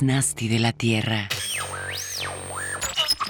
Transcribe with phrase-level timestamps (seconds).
[0.00, 1.28] Más nasty de la Tierra.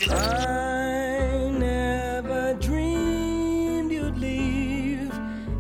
[0.03, 5.11] I never dreamed you'd leave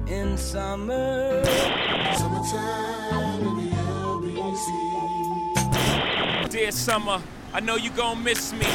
[0.06, 1.42] in summer.
[6.48, 7.20] Dear summer,
[7.52, 8.66] I know you gon' miss me.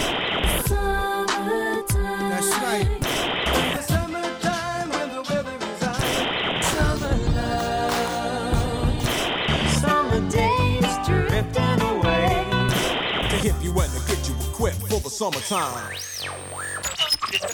[15.15, 15.95] Summertime.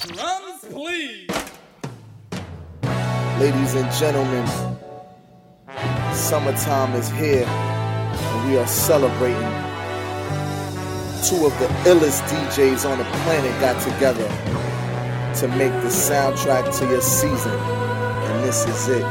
[0.07, 1.29] Drums, please.
[3.39, 4.47] Ladies and gentlemen,
[6.11, 9.37] summertime is here and we are celebrating.
[11.23, 14.27] Two of the illest DJs on the planet got together
[15.35, 19.05] to make the soundtrack to your season, and this is it.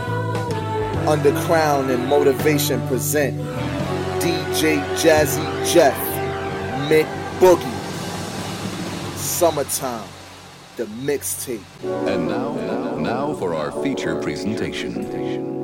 [1.06, 3.38] Under Crown and Motivation present
[4.20, 5.96] DJ Jazzy Jeff,
[6.90, 7.06] Mick
[7.38, 7.69] Boogie.
[9.40, 10.06] Summertime,
[10.76, 11.62] the mixtape.
[12.06, 12.52] And now,
[12.96, 15.59] now for our feature presentation.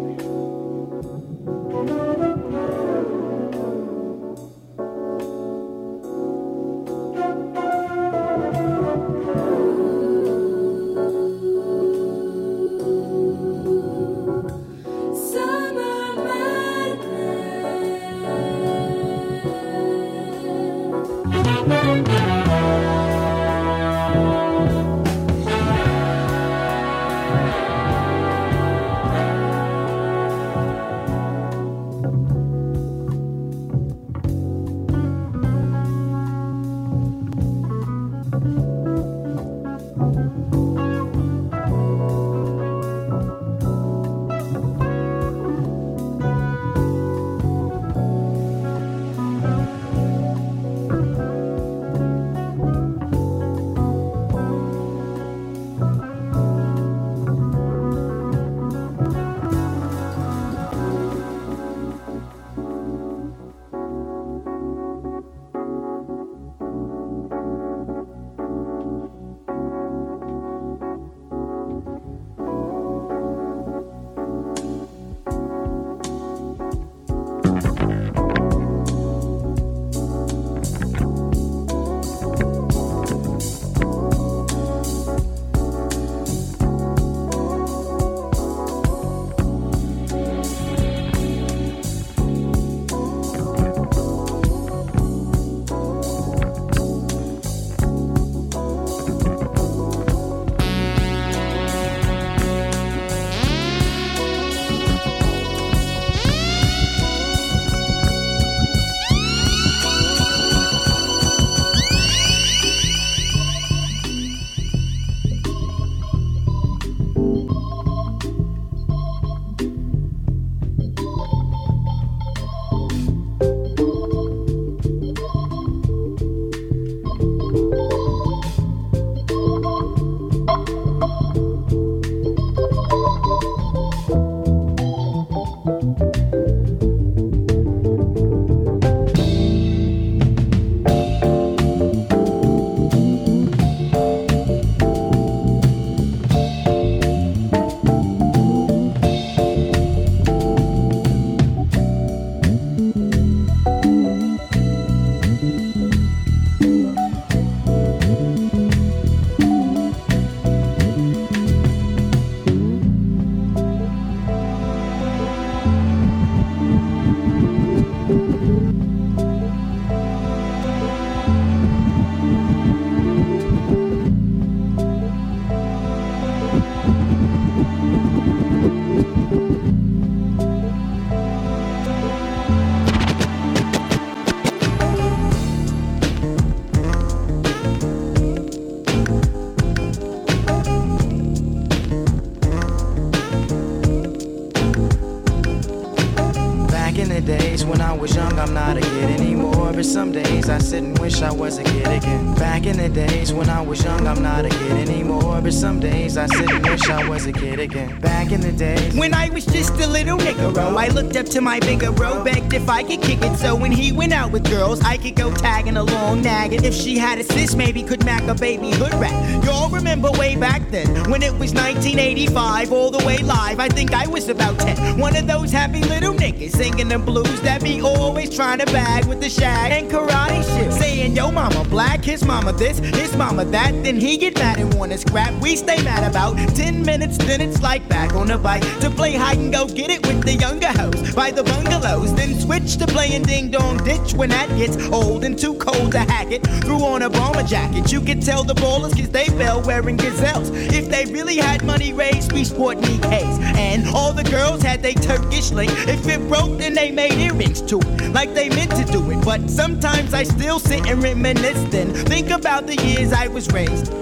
[211.30, 213.36] To my bigger bro, begged if I could kick it.
[213.38, 216.64] So when he went out with girls, I could go tagging along, nagging.
[216.64, 219.44] If she had a sis, maybe could mac a baby hood rat.
[219.44, 223.60] Y'all remember way back then when it was 1985, all the way live.
[223.60, 224.98] I think I was about 10.
[224.98, 229.04] One of those happy little niggas singing the blues that be always trying to bag
[229.06, 230.72] with the shag and karate shit.
[230.72, 233.72] Saying, yo, mama black, his mama this, his mama that.
[233.84, 235.32] Then he get mad and wanna scrap.
[235.40, 239.14] We stay mad about 10 minutes, then it's like back on the bike to play
[239.14, 242.12] hide and go get it with the younger hoes by the bungalows.
[242.14, 245.98] Then switch to playing ding dong ditch when that gets old and too cold to
[245.98, 246.42] hack it.
[246.64, 247.92] Threw on a bomber jacket.
[247.92, 250.48] You could tell the ballers cause they fell wearing gazelles.
[250.50, 253.38] If they really had money raised, we sport Nikes.
[253.58, 255.70] And all the girls had they Turkish link.
[255.86, 258.14] If it broke, then they made earrings to it.
[258.14, 259.22] Like they meant to do it.
[259.22, 261.92] But sometimes I still sit and reminisce then.
[261.92, 263.92] Think about the years I was raised.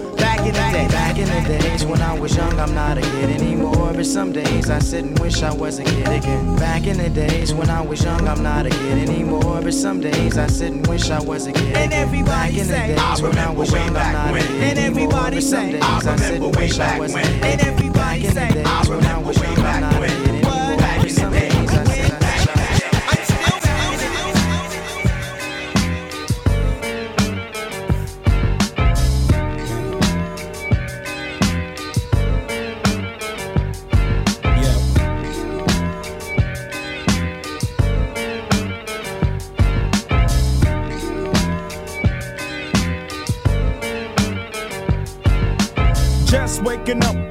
[0.53, 3.01] Back in the day, Back in the days when I was young, I'm not a
[3.01, 3.93] kid anymore.
[3.95, 6.57] But some days I sit and wish I was a kid again.
[6.57, 9.61] Back in the days when I was young, I'm not a kid anymore.
[9.63, 11.77] But some days I sit and wish I was a kid.
[11.77, 11.93] And again.
[11.93, 14.79] everybody Back in say, the days when I was young, I'm not a kid And
[14.79, 19.19] everybody say, I sit and wish I was a kid And everybody Back say, I
[19.19, 19.94] was young, I'm not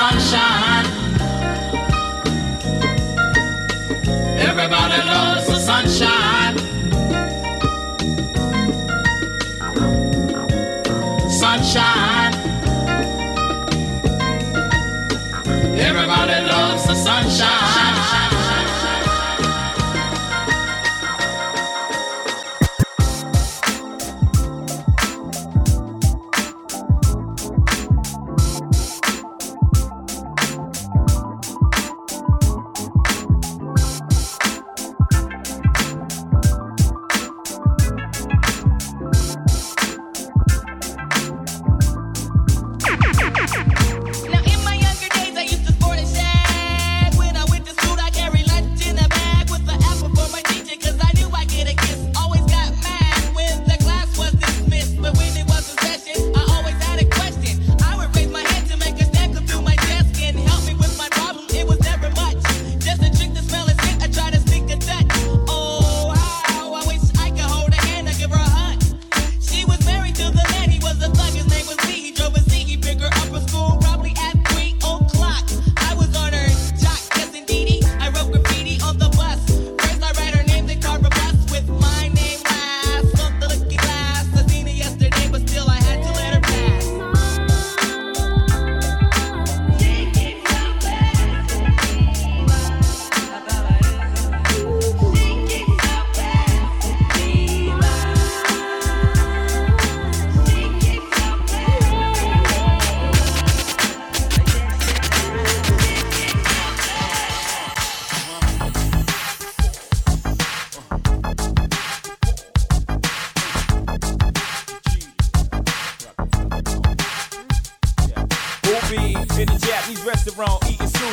[0.00, 0.86] sunshine.
[4.48, 6.29] Everybody loves the sunshine.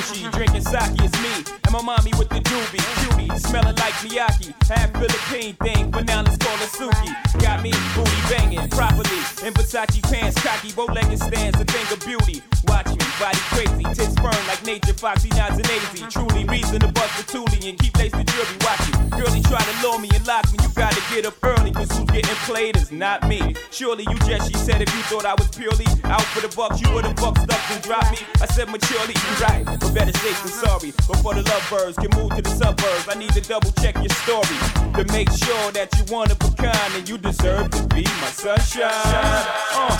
[0.07, 0.95] Sushi, drinking sake.
[1.03, 3.06] It's me and my mommy with the doobie,
[3.39, 4.53] smelling like Miyake.
[4.67, 7.11] Half Philippine thing, but now let's call it Suki.
[7.41, 12.41] Got me booty banging properly in Versace pants, cocky, bow-legged stands, a thing of beauty.
[12.67, 16.05] Watch me, body crazy, tits firm like nature, foxy, nods and lazy.
[16.09, 18.57] Truly reason to bust the toolie and keep lace the jewelry.
[18.61, 20.59] Watch you, girlie try to lure me and lock me.
[20.61, 23.55] You gotta get up early, cause who's getting played is not me.
[23.71, 26.81] Surely you just, she said, if you thought I was purely out for the bucks,
[26.81, 28.19] you would've buck stuck and dropped me.
[28.41, 30.91] I said maturely, you right, but better safe than sorry.
[31.07, 33.26] Before the lovebirds can move to the suburbs, I need
[38.37, 38.85] sunshine.
[39.73, 39.97] Uh.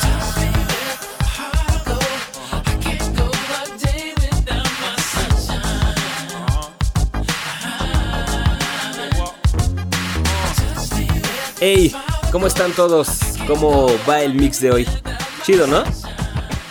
[11.60, 11.92] Hey,
[12.32, 13.08] ¿cómo están todos?
[13.48, 14.88] ¿Cómo va el mix de hoy?
[15.44, 15.84] Chido, ¿no?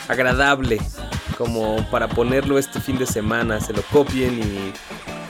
[0.07, 0.79] Agradable,
[1.37, 4.73] como para ponerlo este fin de semana, se lo copien y,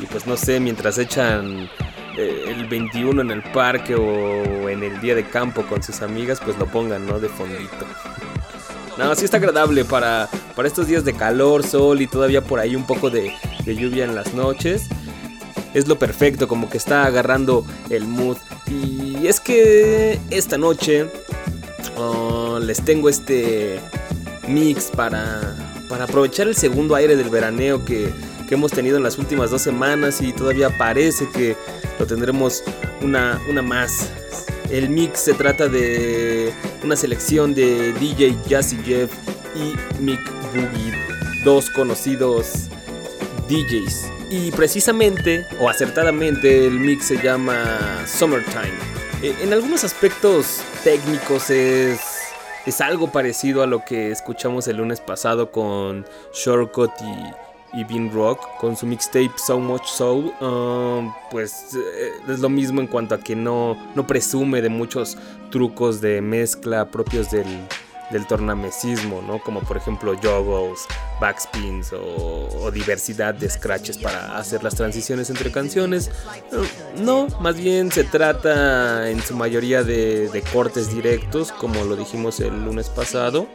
[0.00, 1.68] y pues no sé, mientras echan
[2.16, 6.40] eh, el 21 en el parque o en el día de campo con sus amigas,
[6.44, 7.18] pues lo pongan, ¿no?
[7.20, 7.86] De fondito.
[8.98, 12.74] No, sí está agradable para, para estos días de calor, sol y todavía por ahí
[12.74, 13.32] un poco de,
[13.66, 14.88] lluvia en las noches.
[15.74, 18.38] Es lo perfecto, como que está agarrando el mood.
[18.66, 21.10] Y es que esta noche
[21.98, 23.78] oh, les tengo este
[24.48, 25.54] mix para,
[25.90, 28.10] para aprovechar el segundo aire del veraneo que,
[28.46, 31.56] que hemos tenido en las últimas dos semanas y todavía parece que
[31.98, 32.62] lo tendremos
[33.02, 34.10] una, una más.
[34.70, 39.12] El mix se trata de una selección de DJ Jazzy Jeff
[39.54, 40.20] y Mick
[40.52, 40.92] Boogie,
[41.44, 42.68] dos conocidos
[43.48, 44.12] DJs.
[44.30, 48.74] Y precisamente, o acertadamente, el mix se llama Summertime.
[49.22, 52.00] Eh, en algunos aspectos técnicos es,
[52.66, 57.45] es algo parecido a lo que escuchamos el lunes pasado con Shortcut y,
[57.76, 60.32] y Bean Rock con su mixtape So Much Soul.
[60.40, 65.16] um, pues eh, es lo mismo en cuanto a que no, no presume de muchos
[65.50, 67.46] trucos de mezcla propios del,
[68.10, 69.40] del tornamesismo, ¿no?
[69.40, 70.86] Como por ejemplo joggles,
[71.20, 76.10] backspins o, o diversidad de scratches para hacer las transiciones entre canciones.
[76.52, 81.94] Eh, No, más bien se trata en su mayoría de, de cortes directos, como lo
[81.96, 83.46] dijimos el lunes pasado.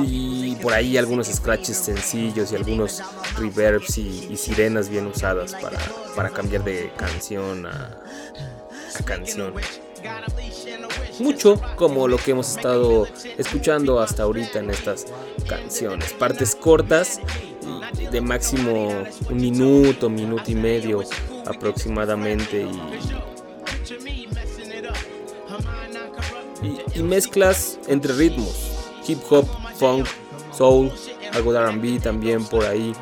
[0.00, 3.02] Y por ahí algunos scratches sencillos y algunos
[3.36, 5.78] reverbs y, sirenas bien usadas para,
[6.14, 7.98] para cambiar de canción a,
[9.04, 9.54] canción
[11.20, 15.06] mucho como lo que hemos estado escuchando hasta ahorita en estas
[15.48, 16.12] canciones.
[16.12, 17.20] Partes cortas
[18.10, 21.02] de máximo un minuto, minuto y medio
[21.46, 22.62] aproximadamente
[26.62, 28.70] y, y, y mezclas entre ritmos,
[29.06, 29.46] hip hop,
[29.78, 30.06] funk,
[30.52, 30.90] soul,
[31.32, 32.92] algo de R&B también por ahí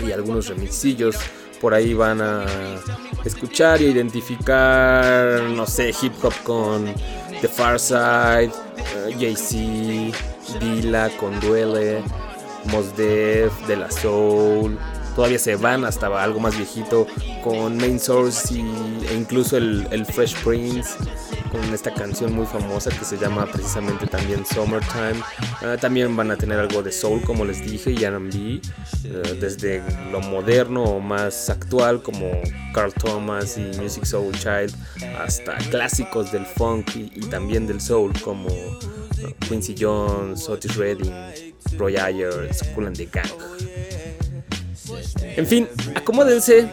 [0.00, 1.16] y algunos remixillos
[1.60, 2.44] por ahí van a
[3.24, 6.92] escuchar y identificar, no sé, hip hop con
[7.40, 10.18] The Far Side, uh, Jay-Z,
[10.58, 12.02] Dilla con Duele,
[12.64, 14.76] Mos Def, De La Soul.
[15.14, 17.06] Todavía se van hasta algo más viejito
[17.44, 18.60] con Main Source y,
[19.10, 20.90] e incluso el, Fresh Prince
[21.50, 25.22] con esta canción muy famosa que se llama precisamente también Summertime.
[25.60, 28.60] Uh, también van a tener algo de soul, como les dije, y RB,
[29.04, 32.30] uh, desde lo moderno o más actual, como
[32.72, 34.74] Carl Thomas y Music Soul Child,
[35.18, 41.12] hasta clásicos del funk y, y también del soul, como uh, Quincy Jones, Otis Redding,
[41.76, 43.28] Roy Ayers, Cool and the Gang.
[45.20, 46.68] En fin, acomódense,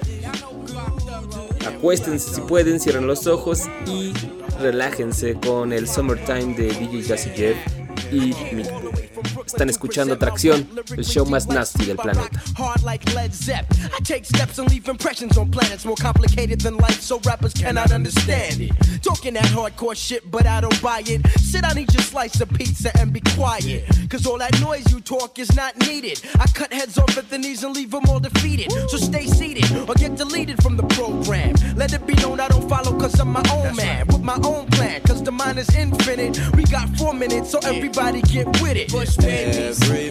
[1.67, 4.13] acuéstense si pueden, cierren los ojos y
[4.59, 7.29] relájense con el Summertime de DJ Jazzy
[8.11, 9.08] y Mick.
[9.53, 12.39] Están escuchando Tracción, el show más nasty del planeta.
[12.55, 13.65] Hard like Led Zepp.
[13.71, 17.91] I take steps and leave impressions on planets more complicated than life, so rappers cannot
[17.91, 18.71] understand it.
[19.01, 21.25] Talking that hardcore shit, but I don't buy it.
[21.39, 23.85] Sit down, eat your slice of pizza, and be quiet.
[24.09, 26.21] Cause all that noise you talk is not needed.
[26.39, 28.71] I cut heads off at the knees and leave them all defeated.
[28.89, 31.55] So stay seated or get deleted from the program.
[31.75, 34.05] Let it be known I don't follow cause I'm my own man.
[34.07, 36.39] With my own plan, cause the mind is infinite.
[36.55, 38.89] We got four minutes, so everybody get with it.
[38.89, 39.15] Push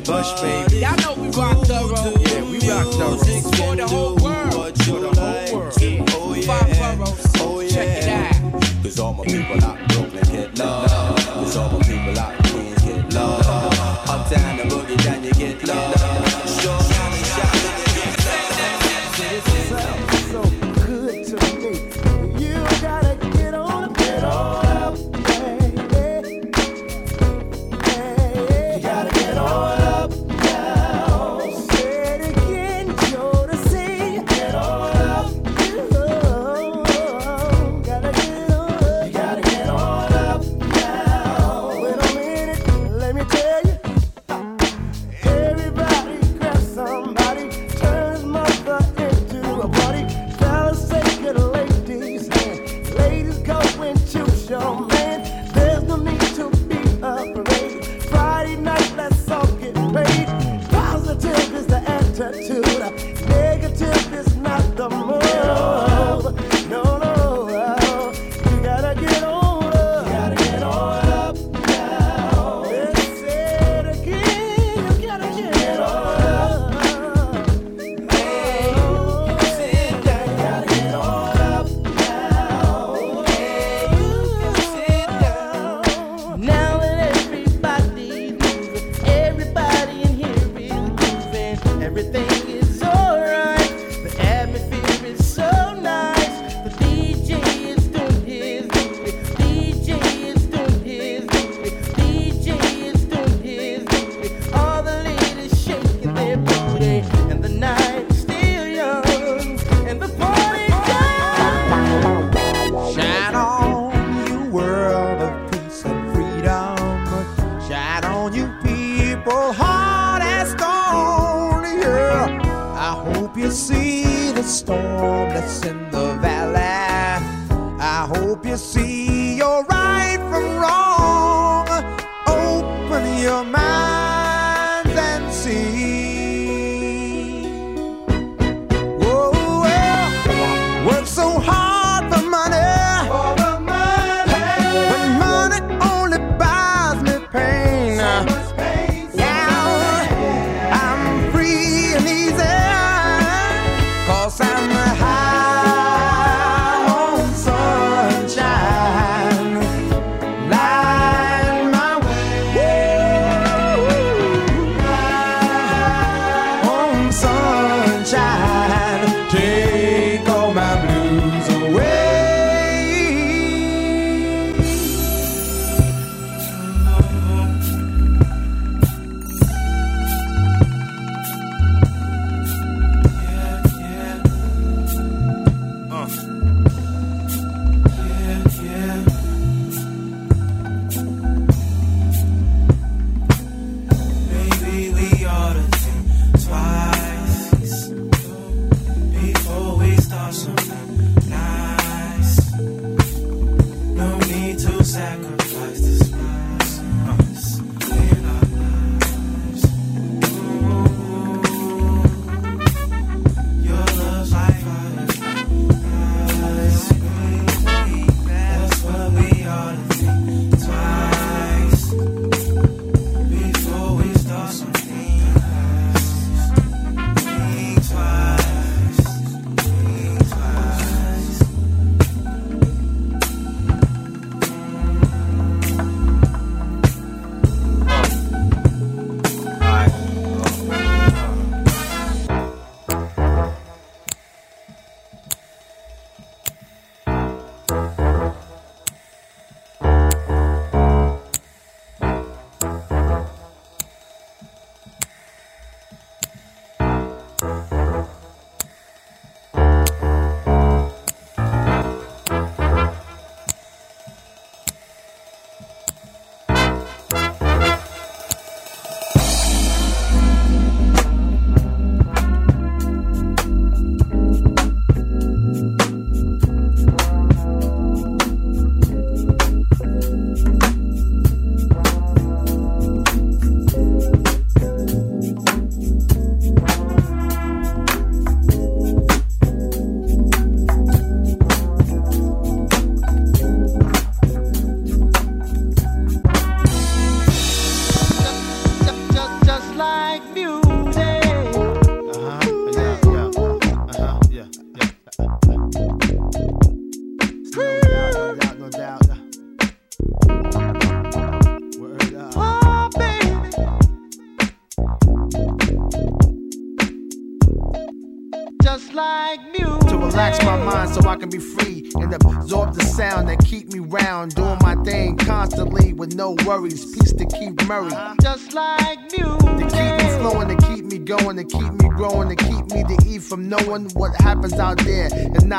[0.08, 0.78] push baby.
[0.78, 2.12] Y'all know we rock thorough.
[2.20, 3.18] Yeah, we rock thorough.
[3.18, 4.52] For the whole world.
[4.84, 5.74] For the whole world.
[5.80, 6.04] Yeah.
[6.10, 6.46] Oh, yeah.
[6.46, 7.26] Five boroughs.
[7.36, 7.68] Oh, yeah.
[7.68, 8.62] Check it out.
[8.82, 11.16] Cause all my people out Brooklyn get love.
[11.34, 11.87] Cause all my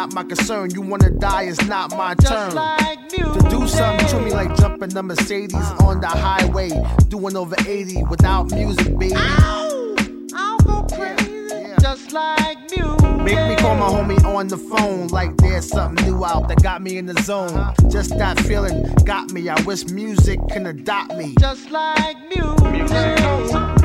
[0.10, 0.72] not my concern.
[0.72, 2.52] You wanna die, it's not my turn.
[2.52, 5.86] To do something to me like jumping the Mercedes uh.
[5.86, 6.70] on the highway,
[7.10, 9.14] doing over 80 without music, baby.
[9.16, 13.02] I'll go crazy, just like music.
[13.24, 16.82] Make me call my homie on the phone like there's something new out that got
[16.82, 17.50] me in the zone.
[17.50, 17.90] Uh-huh.
[17.90, 19.50] Just that feeling got me.
[19.50, 21.36] I wish music can adopt me.
[21.40, 22.72] Just like music.
[22.72, 23.79] music.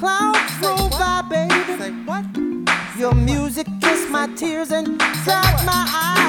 [0.00, 1.50] clouds flew by, baby.
[2.98, 6.19] Your music kissed my tears and dried my eyes.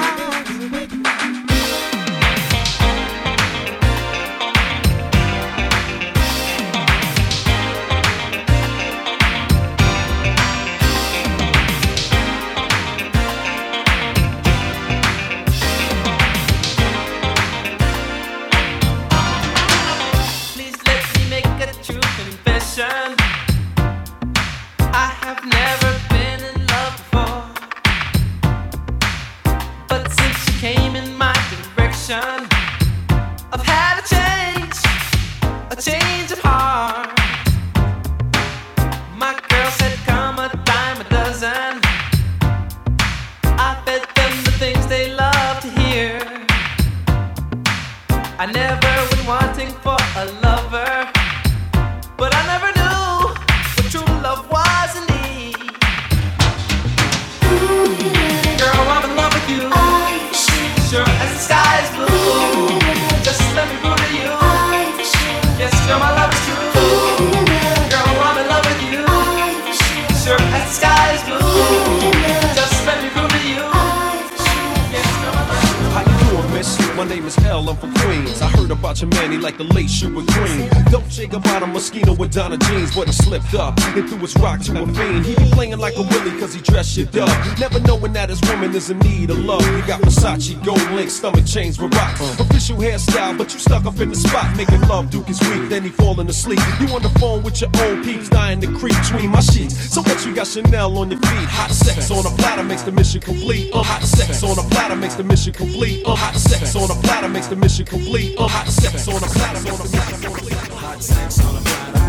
[86.82, 87.58] Cause shit up.
[87.58, 89.64] Never knowing that his woman is in need of love.
[89.76, 92.20] He got Versace, gold link, stomach chains with rocks.
[92.40, 94.56] Official hairstyle, but you stuck up in the spot.
[94.56, 96.60] Making love, Duke is weak, then he falling asleep.
[96.80, 99.74] You on the phone with your old peeps, dying to creep between my sheets.
[99.92, 101.48] So what you got Chanel on your feet?
[101.48, 103.72] Hot sex on a platter makes the mission complete.
[103.72, 106.04] Uh, hot sex on a platter makes the mission complete.
[106.06, 108.36] Uh, hot sex on a platter makes the mission complete.
[108.38, 110.58] Uh, hot sex on a platter on a platter complete.
[110.82, 112.02] Hot sex on a platter.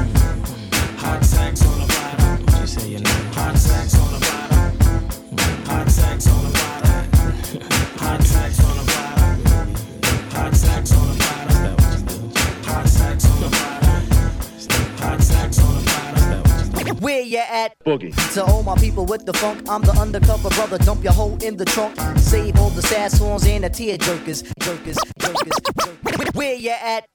[0.98, 2.44] Hot sex on a platter.
[2.44, 3.34] What you say your name?
[3.34, 4.43] Hot sex on a platter.
[17.04, 17.76] Where you at?
[17.86, 18.14] Boogie.
[18.34, 20.78] To all my people with the funk, I'm the undercover brother.
[20.78, 22.00] Dump your hoe in the trunk.
[22.18, 24.44] Save all the sad songs and the tear jerkers.
[24.60, 26.36] Jerkers, jerkers, jerkers.
[26.36, 27.13] Where you at?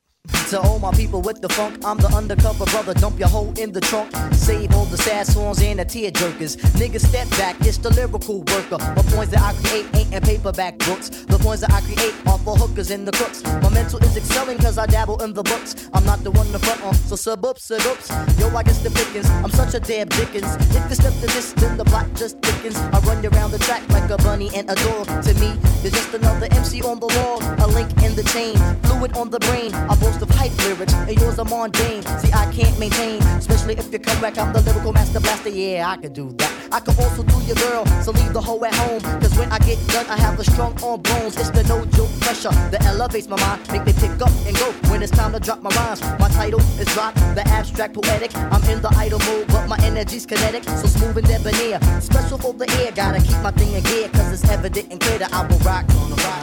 [0.50, 2.94] To all my people with the funk, I'm the undercover brother.
[2.94, 4.16] Dump your hoe in the trunk.
[4.32, 6.56] Save all the sad songs and the tear jerkers.
[6.80, 8.78] Niggas step back, it's the lyrical worker.
[8.78, 11.10] The points that I create ain't in paperback books.
[11.10, 13.42] The points that I create are for hookers and the crooks.
[13.44, 15.90] My mental is excelling cause I dabble in the books.
[15.92, 18.08] I'm not the one to front on, so sub up, sub ups.
[18.40, 19.28] Yo, I guess the pickings.
[19.44, 20.56] I'm such a damn dickens.
[20.74, 22.78] If you step to this, then the block just thickens.
[22.78, 25.06] I run you around the track like a bunny and a dog.
[25.24, 27.42] To me, you're just another MC on the wall.
[27.62, 29.74] A link in the chain, fluid on the brain.
[29.74, 32.02] I boast of hype lyrics, and yours are mundane.
[32.20, 34.38] See, I can't maintain, especially if you come back.
[34.38, 35.50] I'm the lyrical master blaster.
[35.50, 36.52] Yeah, I can do that.
[36.72, 39.00] I can also do your girl, so leave the hoe at home.
[39.20, 41.36] Cause when I get done, I have a strong arm bones.
[41.36, 44.72] It's the no joke pressure that elevates my mind, make me pick up and go
[44.90, 46.00] when it's time to drop my rhymes.
[46.18, 48.36] My title is drop, the abstract poetic.
[48.36, 51.80] I'm in the idle mode, but my energy's kinetic, so smooth and debonair.
[52.00, 55.18] Special for the air, gotta keep my thing in gear, cause it's evident and clear
[55.18, 56.37] that I will rock on the rock.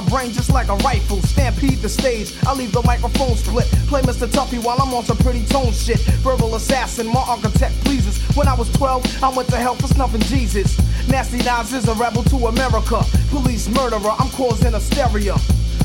[0.00, 1.20] My brain just like a rifle.
[1.22, 3.66] Stampede the stage, I leave the microphone split.
[3.88, 4.28] Play Mr.
[4.28, 5.98] Tuffy while I'm on some pretty tone shit.
[6.22, 8.18] Verbal assassin, my architect pleases.
[8.36, 10.78] When I was 12, I went to hell for snuffing Jesus.
[11.08, 13.02] Nasty Nas is a rebel to America.
[13.30, 15.34] Police murderer, I'm causing hysteria.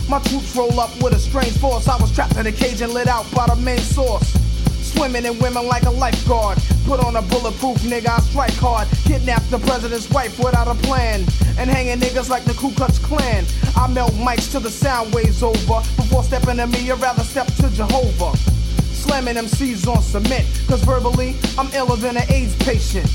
[0.07, 1.87] My troops roll up with a strange force.
[1.87, 4.37] I was trapped in a cage and lit out by the main source.
[4.83, 6.59] Swimming in women like a lifeguard.
[6.85, 8.87] Put on a bulletproof nigga, I strike hard.
[9.05, 11.21] Kidnap the president's wife without a plan.
[11.57, 13.45] And hanging niggas like the Ku Klux Klan.
[13.83, 15.81] I melt mics till the sound waves over.
[15.97, 18.31] Before stepping to me, I'd rather step to Jehovah.
[18.95, 20.47] Slamming MCs on cement.
[20.69, 23.11] Cause verbally, I'm iller than an AIDS patient.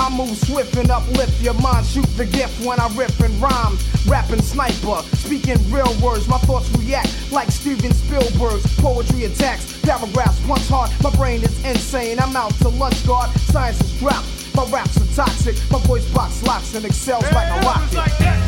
[0.00, 1.86] I move swift and uplift your mind.
[1.86, 3.78] Shoot the gift when I rip and rhyme.
[4.08, 6.26] Rapping sniper, speaking real words.
[6.26, 9.80] My thoughts react like Steven Spielberg's poetry attacks.
[9.82, 10.90] Paragraphs punch hard.
[11.00, 12.18] My brain is insane.
[12.18, 13.30] I'm out to lunch guard.
[13.54, 14.26] Science is dropped.
[14.56, 15.54] My raps are toxic.
[15.70, 18.41] My voice box locks and excels like a rocket.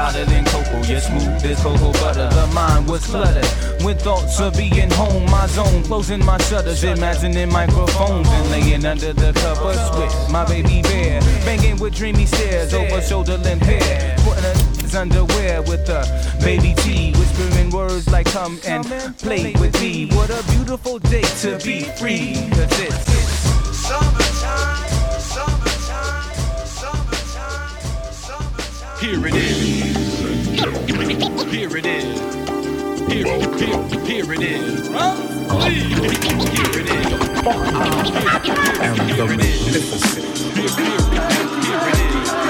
[0.00, 2.28] Hotter than cocoa, yes, smooth as cocoa butter.
[2.28, 3.44] The mind was cluttered
[3.84, 5.24] with thoughts of being home.
[5.26, 10.80] My zone, closing my shutters, imagining microphones and laying under the covers with my baby
[10.82, 11.20] bear.
[11.44, 14.16] Banging with dreamy stares over shoulder length hair.
[14.24, 16.02] Putting his underwear with a
[16.42, 18.84] baby T, whispering words like come and
[19.18, 20.08] play with me.
[20.16, 23.20] What a beautiful day to be free, cause it's
[23.86, 24.90] Summertime,
[29.00, 29.89] Here it is.
[31.00, 32.20] Here it is.
[33.08, 33.24] Here,
[33.56, 34.88] here, here it is.
[34.88, 35.06] Here
[36.78, 37.06] it is.
[38.80, 40.30] And the magnificent.
[40.68, 42.49] Summer,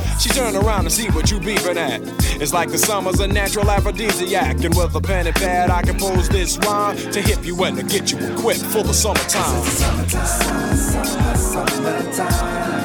[0.21, 1.99] She turn around to see what you beeping at.
[2.39, 4.63] It's like the summer's a natural aphrodisiac.
[4.63, 7.83] And with a pen and pad, I compose this rhyme to hip you and to
[7.83, 9.63] get you equipped for the summertime.
[12.61, 12.80] Looking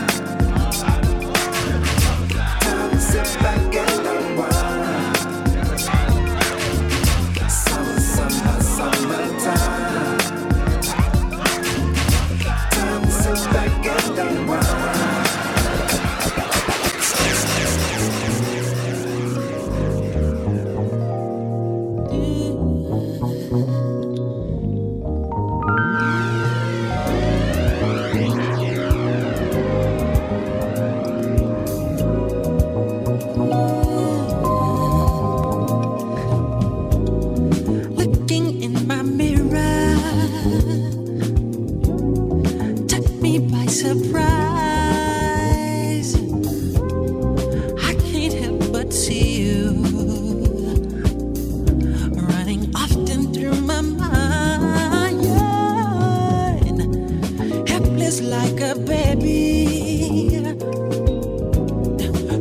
[58.87, 60.55] baby.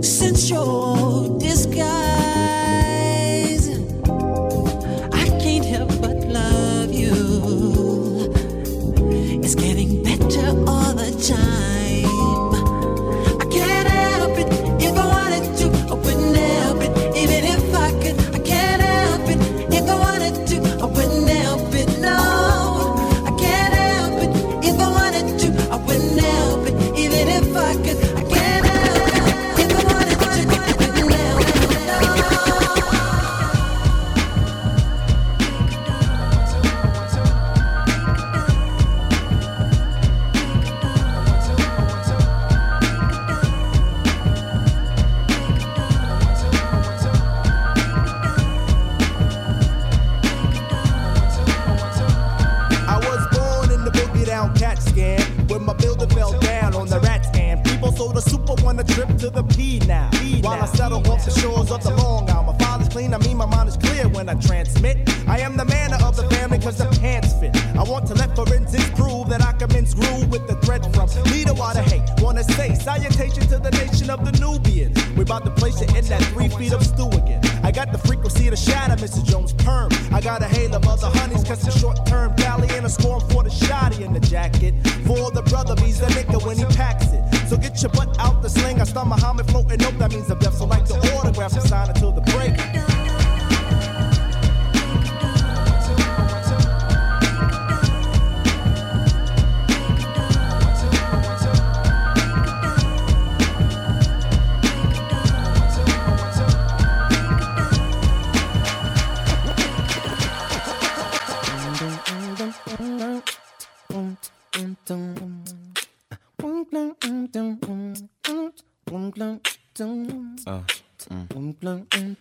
[0.01, 1.04] Since your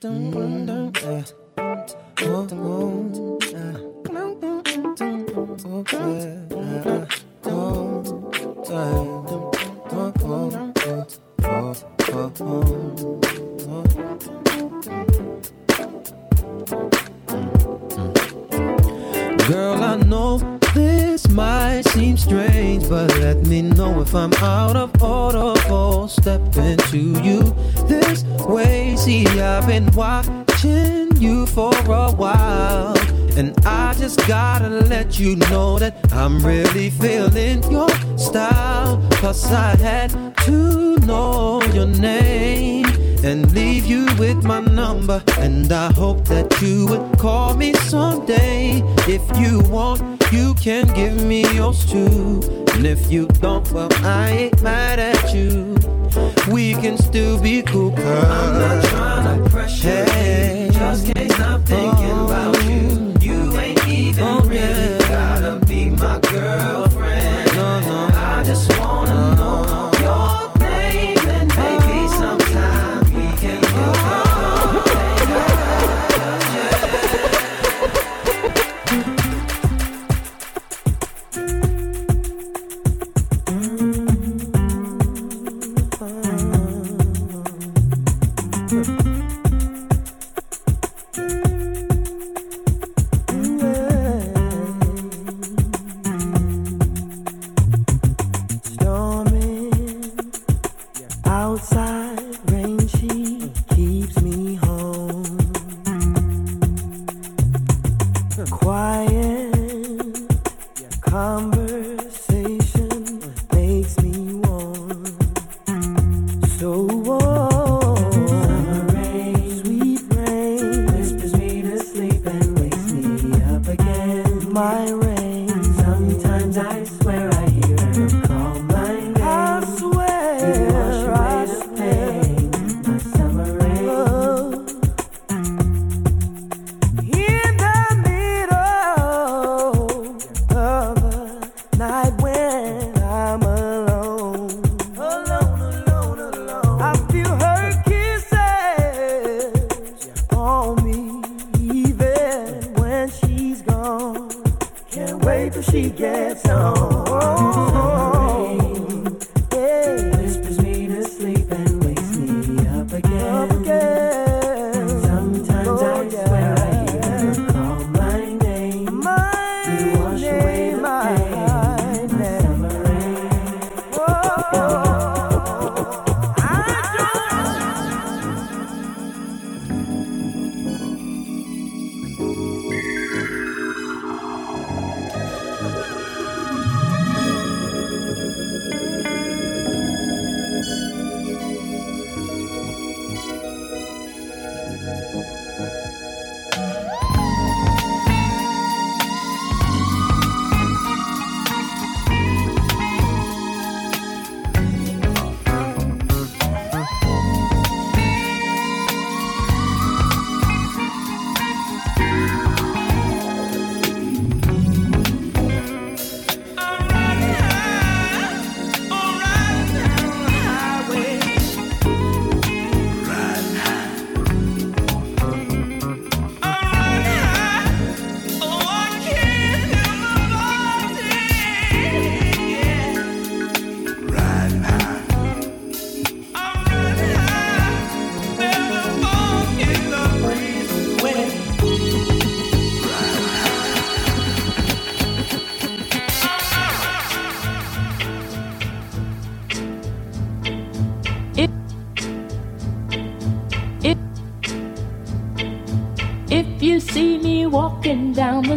[0.05, 0.43] Girl,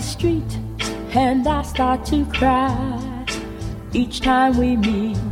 [0.08, 0.58] street,
[1.14, 3.26] and I start to cry
[3.94, 5.27] each time we meet.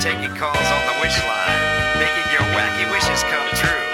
[0.00, 3.84] Taking calls on the wish line, making your wacky wishes come true.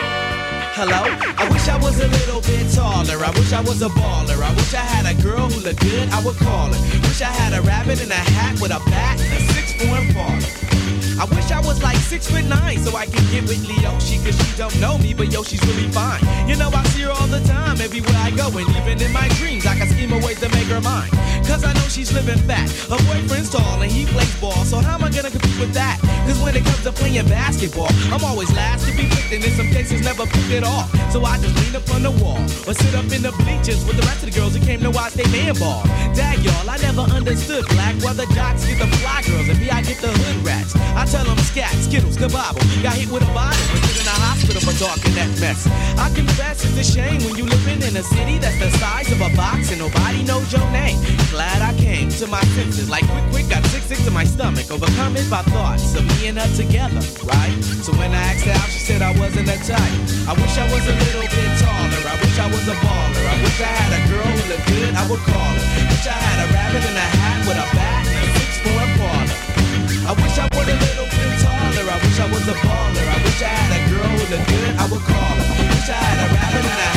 [0.78, 1.02] Hello?
[1.34, 3.18] I wish I was a little bit taller.
[3.18, 4.38] I wish I was a baller.
[4.38, 6.80] I wish I had a girl who looked good, I would call her.
[7.02, 10.06] Wish I had a rabbit in a hat with a bat and a six form
[10.14, 10.66] father.
[11.18, 14.36] I wish I was like six foot nine so I could get with Leoshi cause
[14.36, 16.22] she don't know me, but yo, she's really fine.
[16.46, 19.26] You know, I see her all the time everywhere I go, and even in my
[19.40, 21.10] dreams, I can scheme a ways to make her mine.
[21.46, 22.68] Cause I know she's living fat.
[22.90, 25.98] Her boyfriend's tall and he plays ball, so how am I gonna compete with that?
[26.26, 29.52] Cause when it comes to playing basketball, I'm always last to be picked, and in
[29.54, 30.84] some cases never picked at all.
[31.14, 33.96] So I just lean up on the wall or sit up in the bleachers with
[33.96, 35.86] the rest of the girls who came to watch they man ball.
[36.18, 39.70] Dag y'all, I never understood black why the jocks get the fly girls and me
[39.70, 40.74] I get the hood rats.
[40.98, 42.64] I tell them scat, skittles, kabobble.
[42.82, 45.66] Got hit with a bottle put in a hospital for talking that mess.
[45.94, 49.20] I confess it's a shame when you living in a city that's the size of
[49.20, 50.98] a box and nobody knows your name.
[51.36, 54.72] Glad I came to my senses like quick, quick, got sick, sick to my stomach,
[54.72, 57.52] overcome it by thoughts of me and her together, right?
[57.84, 60.00] So when I asked her out, she said I wasn't a type.
[60.24, 62.02] I wish I was a little bit taller.
[62.08, 63.20] I wish I was a baller.
[63.20, 65.64] I wish I had a girl who looked good, I would call her.
[65.92, 68.84] Wish I had a rabbit in a hat with a bat and a six four
[68.96, 69.36] parlor.
[70.08, 71.84] I wish I was a little bit taller.
[71.84, 73.06] I wish I was a baller.
[73.12, 75.48] I wish I had a girl who looked good, I would call her.
[75.52, 76.95] Wish I had a rabbit in a hat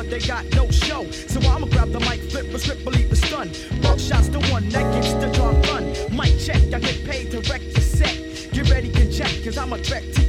[0.00, 1.04] but they got no show.
[1.10, 3.50] So I'ma grab the mic, flip, a strip, believe the stun.
[3.82, 5.92] Buckshot's the one that gets the job done.
[6.16, 8.16] Mic check, I get paid to wreck the set.
[8.50, 10.19] Get ready, can check, cause I'm a threat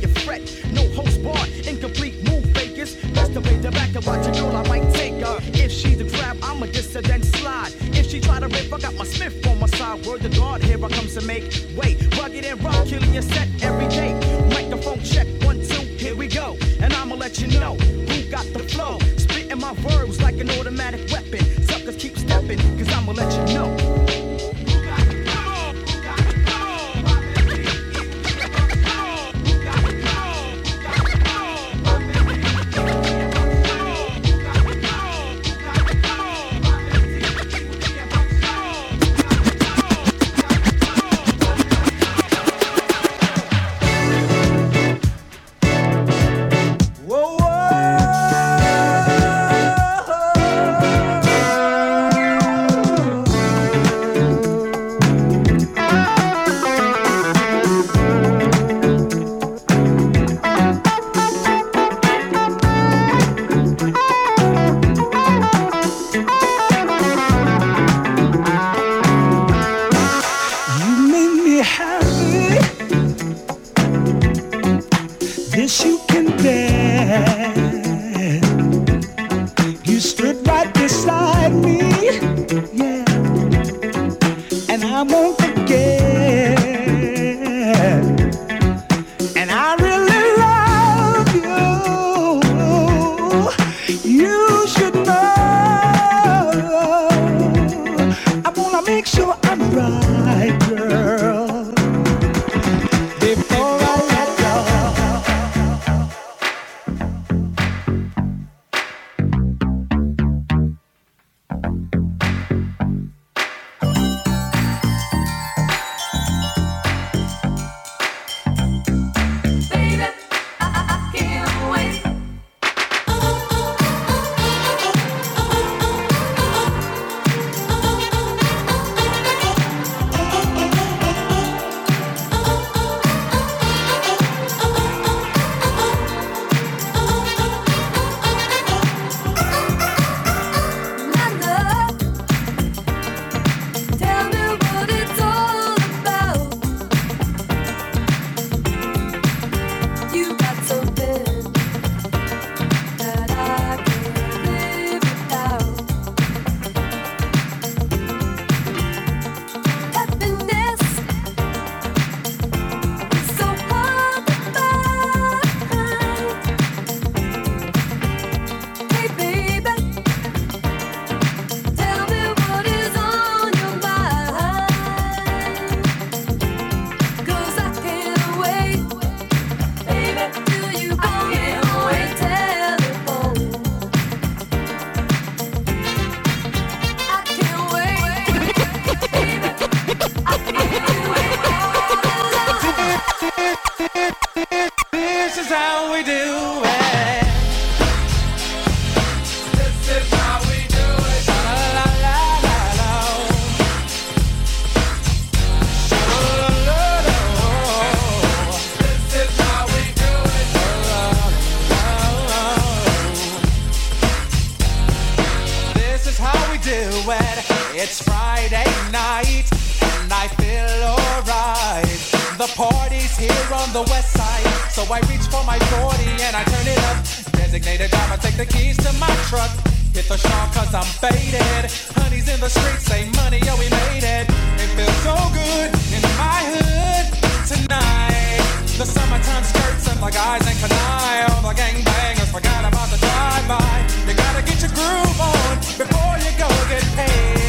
[217.82, 219.50] It's Friday night
[219.82, 221.98] and I feel alright.
[222.38, 226.46] The party's here on the west side, so I reach for my 40 and I
[226.46, 227.02] turn it up.
[227.34, 229.50] Designated driver, take the keys to my truck.
[229.98, 231.74] Hit the shop cause I'm faded.
[231.98, 234.30] Honey's in the streets, say money, yo, we made it.
[234.62, 237.06] It feels so good in my hood
[237.50, 238.46] tonight.
[238.78, 241.34] The summertime skirts and the guys in Kangol.
[241.34, 243.74] All the gangbangers forgot about the drive-by.
[244.06, 247.41] You gotta get your groove on before you go get paid.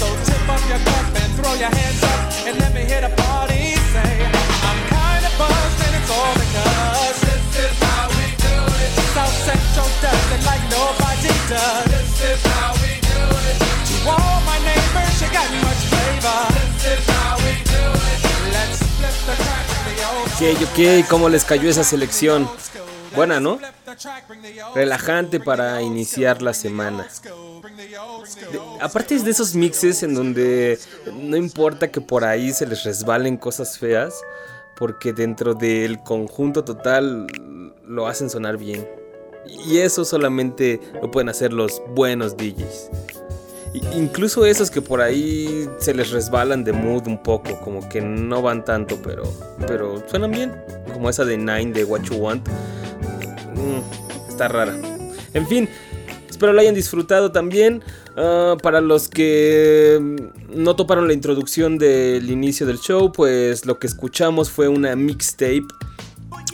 [0.00, 3.10] So tip up your cup and throw your hands up and let me hit a
[3.24, 3.74] party.
[3.94, 4.14] Say,
[4.68, 8.90] I'm kinda buzzed and it's all because this is how we do it.
[9.16, 11.84] South Central does it like nobody does.
[11.94, 13.56] This is how we do it.
[13.88, 16.40] To all my neighbors, you got much flavor.
[16.54, 18.18] This is how we do it.
[18.56, 19.94] Let's flip the crack the.
[20.36, 22.48] Ok, ok, ¿cómo les cayó esa selección?
[23.16, 23.58] Buena, ¿no?
[24.74, 27.08] Relajante para iniciar la semana.
[28.80, 30.78] Aparte es de esos mixes en donde
[31.12, 34.14] no importa que por ahí se les resbalen cosas feas,
[34.76, 37.26] porque dentro del conjunto total
[37.86, 38.86] lo hacen sonar bien.
[39.66, 42.90] Y eso solamente lo pueden hacer los buenos DJs.
[43.94, 48.40] Incluso esos que por ahí se les resbalan de mood un poco, como que no
[48.42, 49.24] van tanto, pero,
[49.66, 50.56] pero suenan bien.
[50.92, 52.48] Como esa de Nine de What You Want.
[53.56, 54.74] Mm, está rara.
[55.34, 55.68] En fin,
[56.28, 57.82] espero lo hayan disfrutado también.
[58.16, 59.98] Ah, para los que
[60.48, 65.66] no toparon la introducción del inicio del show, pues lo que escuchamos fue una mixtape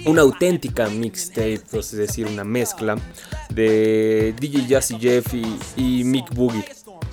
[0.05, 2.97] una auténtica mixtape, es decir, una mezcla
[3.51, 6.65] de DJ Jazzy Jeff y, y Mick Boogie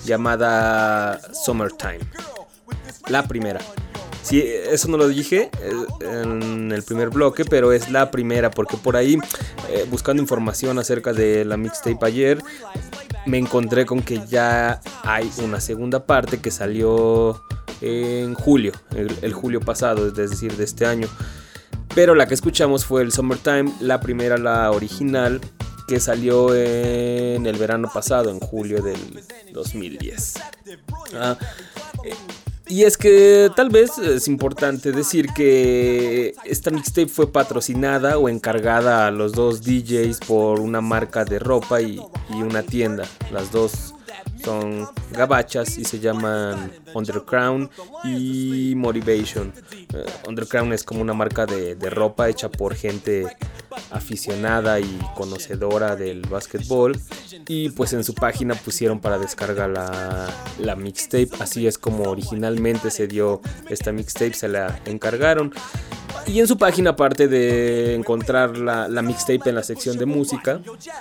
[0.04, 2.00] llamada Summertime.
[3.08, 3.60] La primera.
[4.22, 8.76] Sí, eso no lo dije eh, en el primer bloque, pero es la primera porque
[8.76, 9.18] por ahí,
[9.70, 12.42] eh, buscando información acerca de la mixtape ayer,
[13.26, 17.42] me encontré con que ya hay una segunda parte que salió
[17.80, 21.08] en julio, el, julio pasado, es decir, de este año.
[21.94, 25.40] Pero la que escuchamos fue el Summertime, la primera, la original,
[25.88, 30.34] que salió en el verano pasado, en julio del 2010.
[31.14, 31.36] Ah,
[32.04, 32.14] eh,
[32.70, 39.08] y es que tal vez es importante decir que esta mixtape fue patrocinada o encargada
[39.08, 42.00] a los dos DJs por una marca de ropa y,
[42.30, 43.04] una tienda.
[43.32, 43.94] Las dos
[44.42, 47.70] son gabachas y se llaman Underground
[48.04, 49.52] y Motivation.
[49.92, 53.26] Eh, Underground es como una marca de ropa hecha por gente
[53.90, 56.98] aficionada y conocedora del básquetbol.
[57.48, 61.30] Y pues en su página pusieron para descarga la, la mixtape.
[61.40, 65.52] Así es como originalmente se dio esta mixtape, se la encargaron.
[66.26, 70.60] Y en su página, aparte de encontrar la, la mixtape en la sección de música,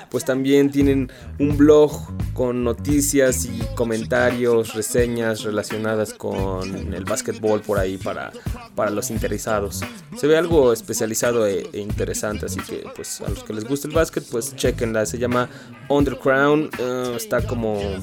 [0.09, 1.91] pues también tienen un blog
[2.34, 8.32] con noticias y comentarios, reseñas relacionadas con el básquetbol por ahí para,
[8.76, 9.82] para los interesados.
[10.17, 13.88] Se ve algo especializado e, e interesante, así que pues a los que les gusta
[13.88, 15.05] el básquet, pues chequenla.
[15.05, 15.49] Se llama
[15.89, 17.80] Underground, eh, está como...
[17.80, 18.01] uh,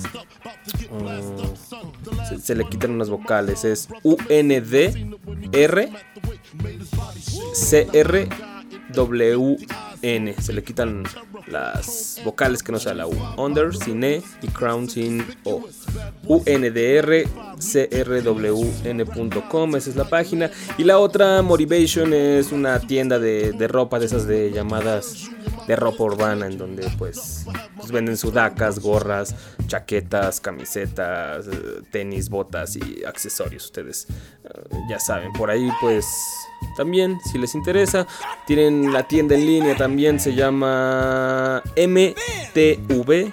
[2.29, 5.93] se, se le quitan unas vocales, es U-N-D-R.
[7.53, 8.37] C-R-W-N.
[10.41, 11.05] Se le quitan
[11.47, 13.17] las vocales que no sea la U.
[13.37, 15.65] Under sin E y Crown sin O.
[16.27, 17.25] UNDR
[17.59, 18.97] crwn.com,
[19.77, 20.51] esa es la página.
[20.79, 25.31] Y la otra, Motivation, es una tienda de, de ropa de esas de llamadas
[25.67, 27.47] de ropa urbana, en donde pues,
[27.77, 29.35] pues venden sudacas, gorras,
[29.67, 33.65] chaquetas, camisetas, eh, tenis, botas y accesorios.
[33.67, 34.07] Ustedes
[34.45, 34.49] eh,
[34.89, 36.07] ya saben, por ahí pues
[36.77, 38.07] también, si les interesa,
[38.47, 43.25] tienen la tienda en línea también, se llama mtvtn.com.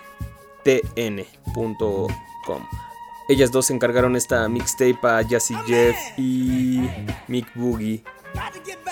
[3.30, 6.82] Ellas dos encargaron esta mixtape a Jazzy Jeff y
[7.28, 8.04] Mick Boogie.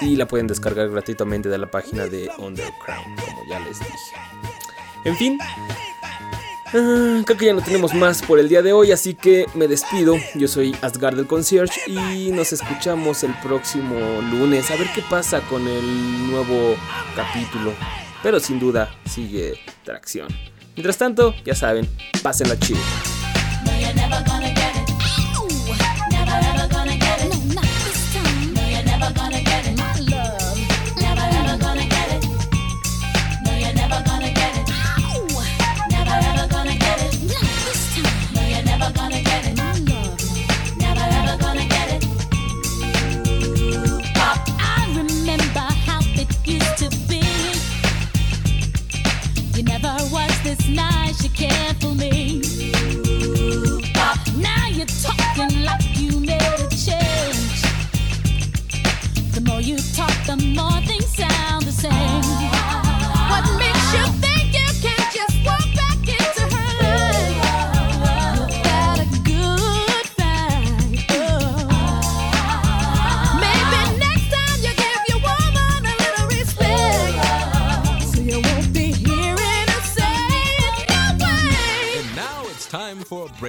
[0.02, 3.92] Y la pueden descargar gratuitamente de la página de Underground, como ya les dije.
[5.04, 9.16] En fin, ah, creo que ya no tenemos más por el día de hoy, así
[9.16, 10.16] que me despido.
[10.36, 15.42] Yo soy Asgard del Concierge y nos escuchamos el próximo lunes a ver qué pasa
[15.42, 16.76] con el nuevo
[17.16, 17.74] capítulo.
[18.24, 20.28] Pero sin duda sigue tracción.
[20.76, 21.90] Mientras tanto, ya saben,
[22.22, 22.80] pásenla chido.
[23.66, 24.41] No, you're never gonna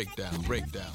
[0.03, 0.93] breakdown, breakdown,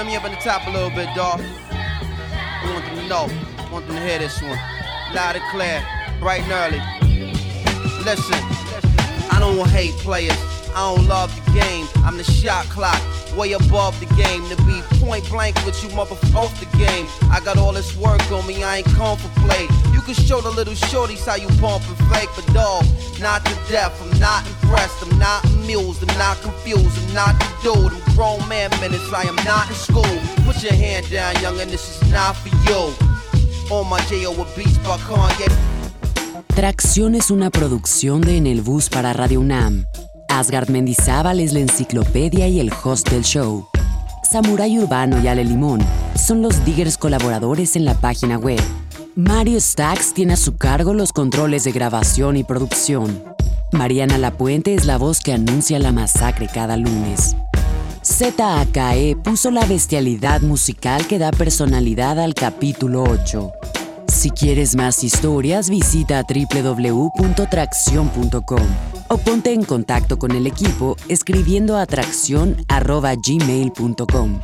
[0.00, 1.42] Turn me up in the top a little bit, dawg.
[1.70, 3.28] I want them to know.
[3.58, 4.58] I want them to hear this one.
[5.12, 5.84] Loud and clear,
[6.18, 6.80] bright and early.
[8.02, 8.40] Listen,
[9.30, 10.32] I don't hate players.
[10.74, 11.86] I don't love the game.
[11.96, 12.98] I'm the shot clock,
[13.36, 14.48] way above the game.
[14.48, 17.06] To be point blank with you, motherfucker, the game.
[17.30, 19.68] I got all this work on me, I ain't come for play.
[19.92, 22.86] You can show the little shorties how you pump and fake, but dog,
[23.20, 24.00] not to death.
[24.00, 25.44] I'm not impressed, I'm not
[25.76, 27.74] I'm not confused, I'm not the.
[28.18, 28.70] I'm man
[29.72, 30.02] school.
[30.44, 32.92] Put your hand down, young, and this is not for you.
[33.88, 34.00] My
[34.56, 34.78] beats.
[36.56, 39.86] Tracción es una producción de En el Bus para Radio UNAM.
[40.28, 43.68] Asgard Mendizábal es la enciclopedia y el host del show.
[44.28, 45.80] Samurai Urbano y Ale Limón
[46.16, 48.60] son los diggers colaboradores en la página web.
[49.14, 53.29] Mario Stacks tiene a su cargo los controles de grabación y producción.
[53.72, 57.36] Mariana Lapuente es la voz que anuncia la masacre cada lunes.
[58.02, 63.52] ZAKE puso la bestialidad musical que da personalidad al capítulo 8.
[64.08, 68.66] Si quieres más historias, visita www.tracción.com
[69.08, 74.40] o ponte en contacto con el equipo escribiendo a tracción.gmail.com.